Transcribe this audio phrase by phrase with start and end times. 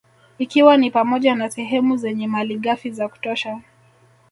[0.39, 3.61] Ikiwa ni pamoja na sehemu zenye malighafi za kutosha